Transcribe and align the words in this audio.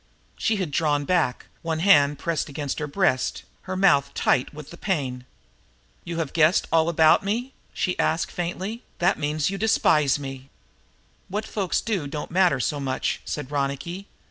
She 0.35 0.55
had 0.55 0.71
drawn 0.71 1.05
back, 1.05 1.45
one 1.61 1.77
hand 1.77 2.17
pressed 2.17 2.49
against 2.49 2.79
her 2.79 2.87
breast, 2.87 3.43
her 3.69 3.77
mouth 3.77 4.11
tight 4.15 4.51
with 4.51 4.71
the 4.71 4.75
pain. 4.77 5.25
"You 6.03 6.17
have 6.17 6.33
guessed 6.33 6.67
all 6.71 6.85
that 6.85 6.89
about 6.89 7.23
me?" 7.23 7.53
she 7.71 7.99
asked 7.99 8.31
faintly. 8.31 8.81
"That 8.97 9.19
means 9.19 9.51
you 9.51 9.59
despise 9.59 10.17
me!" 10.17 10.49
"What 11.29 11.45
folks 11.45 11.81
do 11.81 12.07
don't 12.07 12.31
matter 12.31 12.59
so 12.59 12.79
much," 12.79 13.21
said 13.25 13.51
Ronicky. 13.51 14.07